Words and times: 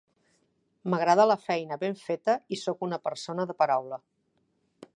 M'agrada 0.93 1.27
la 1.31 1.35
feina 1.41 1.77
ben 1.83 1.93
feta 2.05 2.35
i 2.57 2.61
soc 2.61 2.81
una 2.87 2.99
persona 3.09 3.47
de 3.51 3.57
paraula. 3.61 4.01